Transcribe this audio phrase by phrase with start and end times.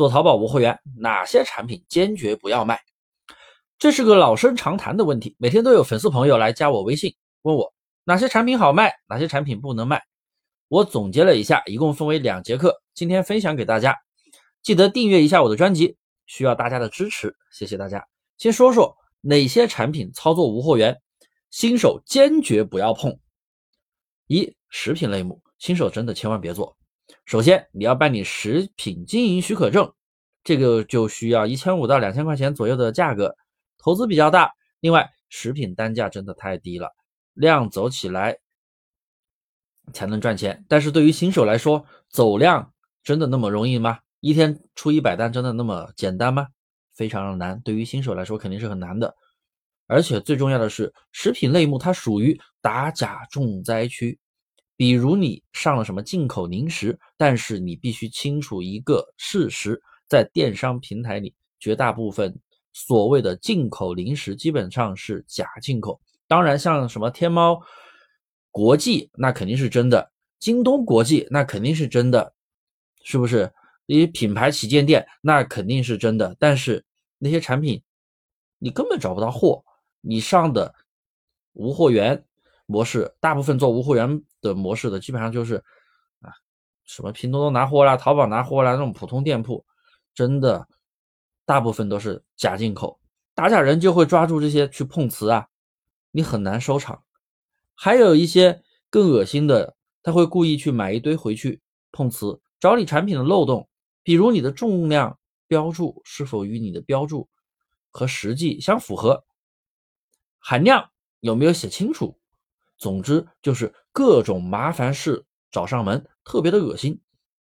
[0.00, 2.80] 做淘宝无货源，哪些产品坚决不要卖？
[3.78, 7.70] 这是个老生常谈的问题，每天都有粉丝朋友来加我微信，问我
[8.04, 10.02] 哪些产品好卖，哪些产品不能卖。
[10.68, 13.94] 我总结了一下，一共分为两节课，今天分享给大家。
[14.62, 18.02] 记得订阅一下我的专辑，需要大家的支持，谢谢大家。
[18.38, 20.98] 先说说哪些产品操作无货源，
[21.50, 23.18] 新手坚决不要碰。
[24.28, 26.74] 一、食品类目，新手真的千万别做。
[27.24, 29.92] 首先，你要办理食品经营许可证，
[30.42, 33.36] 这个就需要一千五到两千块钱左右的价格，
[33.78, 34.52] 投资比较大。
[34.80, 36.90] 另外，食品单价真的太低了，
[37.34, 38.38] 量走起来
[39.92, 40.64] 才能赚钱。
[40.68, 43.98] 但是对于新手来说，走量真的那么容易吗？
[44.20, 46.48] 一天出一百单真的那么简单吗？
[46.94, 47.60] 非常的难。
[47.60, 49.14] 对于新手来说，肯定是很难的。
[49.86, 54.18] 而且最重要的是，食品类目它属于打假重灾区。
[54.80, 62.34] 比如你上了什么进口零食，但是你必须清楚一个事实，在电商平台里，绝大部分
[62.72, 66.00] 所谓的进口零食基本上是假进口。
[66.26, 67.60] 当然，像什么天猫
[68.50, 70.02] 国际，那肯定是真的；
[70.38, 72.32] 京东国际，那肯定是真的，
[73.04, 73.52] 是不是？
[73.84, 76.34] 一些品牌旗舰店，那肯定是真的。
[76.40, 76.82] 但是
[77.18, 77.82] 那些产品，
[78.58, 79.62] 你根本找不到货，
[80.00, 80.74] 你上的
[81.52, 82.24] 无货源。
[82.70, 85.56] 模式大部分做无货源的模式的，基本上就是
[86.20, 86.30] 啊，
[86.84, 89.66] 什么拼多多拿货啦、淘宝拿货啦，那种普通店铺，
[90.14, 90.68] 真的
[91.44, 93.00] 大部分都是假进口，
[93.34, 95.48] 打假人就会抓住这些去碰瓷啊，
[96.12, 97.02] 你很难收场。
[97.74, 101.60] 还有一些更恶心的，他会故意去买一堆回去
[101.90, 103.68] 碰瓷，找你产品的漏洞，
[104.04, 107.28] 比如你的重量标注是否与你的标注
[107.90, 109.24] 和实际相符合，
[110.38, 112.19] 含量有没有写清楚。
[112.80, 116.98] 总之就是各种麻烦事找上门，特别的恶心，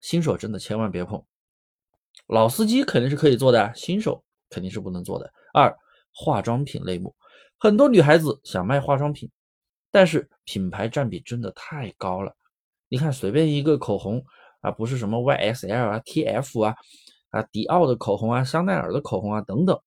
[0.00, 1.24] 新手真的千万别碰。
[2.26, 5.32] 老司机肯定是可以做的，新手肯定是不能做的。
[5.54, 5.72] 二、
[6.12, 7.14] 化妆品类目，
[7.58, 9.30] 很多女孩子想卖化妆品，
[9.92, 12.36] 但是品牌占比真的太高了。
[12.88, 14.24] 你看随便一个口红
[14.62, 16.74] 啊，不是什么 YSL 啊、TF 啊、
[17.30, 19.80] 啊迪奥的口红啊、香奈儿的口红啊等等，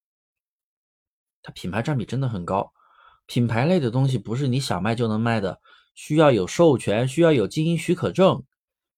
[1.41, 2.71] 它品牌占比真的很高。
[3.25, 5.59] 品牌类的东西不是你想卖就能卖的，
[5.95, 8.43] 需要有授权，需要有经营许可证，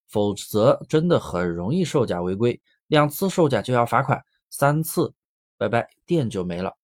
[0.08, 2.60] 否则真的很容易售假违规。
[2.88, 5.14] 两次售假就要罚款，三次，
[5.58, 6.76] 拜拜，店就没了。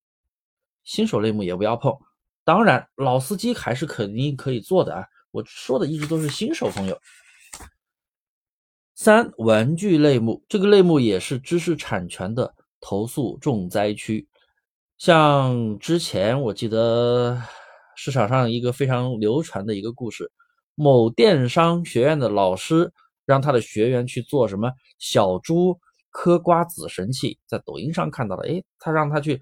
[0.84, 1.96] 新手类目也不要碰，
[2.44, 5.06] 当然老司机还是肯定可以做的啊。
[5.31, 7.00] 我说的一直都是新手朋友。
[8.96, 14.28] 三玩具类目，这个类目也是知识产权的投诉重灾区。
[15.01, 17.41] 像之前我记得
[17.95, 20.31] 市场上一个非常流传的一个故事，
[20.75, 22.94] 某电商学院的老师
[23.25, 25.75] 让他的学员去做什么小猪
[26.11, 29.41] 嗑瓜子神器，在抖音上看到了，哎，他让他去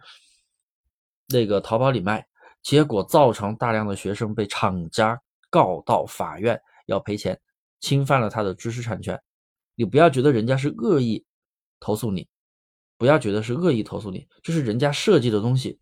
[1.28, 2.26] 那个淘宝里卖，
[2.64, 7.38] 结果造成大量的学生被厂家告到法院要赔钱，
[7.82, 9.20] 侵犯了他的知识产权。
[9.76, 11.26] 你不要觉得人家是恶意
[11.82, 12.30] 投诉你。
[13.00, 15.80] 不要觉得是恶意投诉你，这是人家设计的东西，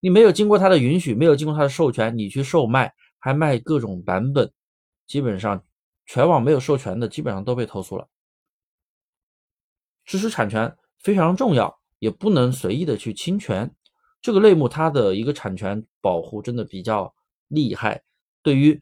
[0.00, 4.50] 你没有经过他的允许，没有经过他的授权，你去售卖，还卖各种版本，
[5.06, 5.62] 基本上
[6.06, 8.08] 全网没有授权的，基本上都被投诉了。
[10.06, 13.70] 知识产权非常重要，也不能随意的去侵权。
[14.22, 17.14] 这个类目它的一个产权保护真的比较
[17.48, 18.02] 厉害，
[18.42, 18.80] 对于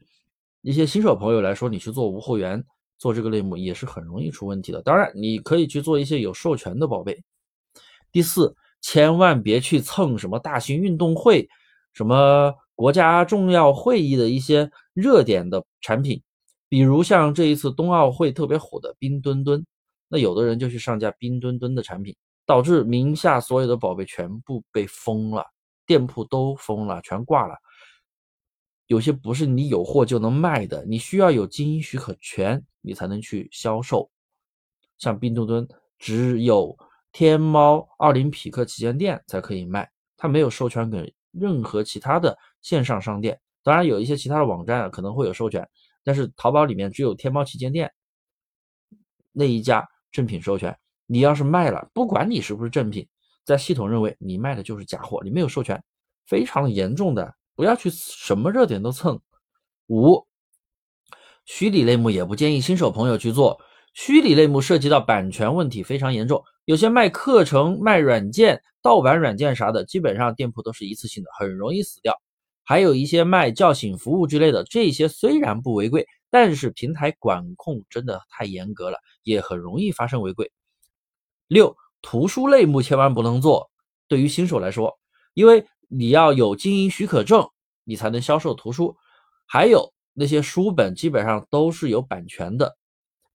[0.61, 2.63] 一些新手朋友来说，你去做无货源，
[2.97, 4.81] 做这个类目也是很容易出问题的。
[4.81, 7.21] 当然，你可以去做一些有授权的宝贝。
[8.11, 11.47] 第四，千万别去蹭什么大型运动会、
[11.93, 16.21] 什么国家重要会议的一些热点的产品，
[16.69, 19.65] 比如像这一次冬奥会特别火的冰墩墩，
[20.07, 22.15] 那有的人就去上架冰墩墩的产品，
[22.45, 25.45] 导致名下所有的宝贝全部被封了，
[25.85, 27.55] 店铺都封了，全挂了。
[28.87, 34.09] 有些不是你有货就能卖的，你需要有经营许可权，你才能去销售。
[34.97, 35.67] 像冰墩墩，
[35.99, 36.77] 只有。
[37.17, 43.41] 天猫、奥林匹克旗舰店才可以卖，它没有授权给任何其他的线上商店。
[43.63, 45.67] 当然，有一些其他的网站可能会有授权，
[46.03, 47.91] 但是淘宝里面只有天猫旗舰店
[49.31, 50.77] 那一家正品授权。
[51.07, 53.07] 你要是卖了，不管你是不是正品，
[53.43, 55.83] 在系统认为你卖的就是假货，你没有授权，
[56.27, 57.33] 非常严重的。
[57.55, 59.19] 不要去什么热点都蹭。
[59.87, 60.23] 五，
[61.45, 63.59] 虚拟类目也不建议新手朋友去做。
[63.97, 72.13] 虚拟类目涉及到版权问题非常严重，有些卖课程、卖软件、盗版软件啥的，基本上店铺都是一次性的，很容易死掉。
[72.63, 80.51] 还有一些卖叫醒服务之类的，这些虽然不违规，但是平台管控真的太严格了，也很容易发生违规。
[81.47, 83.71] 六图书类目千万不能做。
[84.07, 84.99] 对于新手来说，
[85.33, 87.49] 因为你要有经营许可证，
[87.83, 88.95] 你才能销售图书。
[89.47, 92.76] 还有那些书本基本上都是有版权的，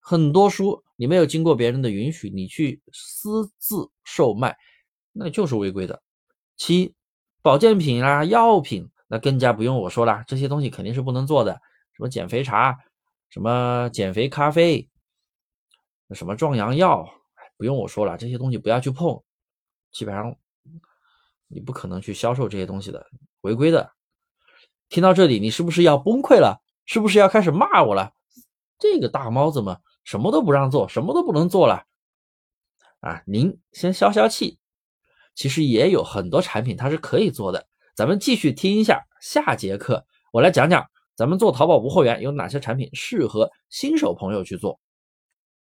[0.02, 4.56] 很多书你没有经过别人的允许，你去私自售卖，
[5.12, 6.02] 那就是违规的。
[6.56, 6.94] 七，
[7.40, 11.52] 保健品啊、药品，那更加不用我说了，这些东西肯定是不能做的。
[11.94, 12.76] 什么减肥茶，
[13.30, 14.88] 什么减肥咖啡，
[16.10, 17.08] 什么壮阳药，
[17.56, 19.22] 不用我说了，这些东西不要去碰，
[19.92, 20.36] 基本上
[21.46, 23.06] 你不可能去销售这些东西的，
[23.42, 23.92] 违规的。
[24.88, 26.60] 听到这里，你是不是要崩溃了？
[26.84, 28.12] 是不是要开始骂我了？
[28.78, 31.84] 这个大猫怎么什么都不让做，什么都不能做了
[33.00, 33.22] 啊！
[33.26, 34.58] 您先消消气。
[35.34, 44.78] 其实也有很多产品它是可以做的，咱们继续听一下下节课，我来讲讲咱们做淘宝无货源有哪些产品适合新手朋友去做。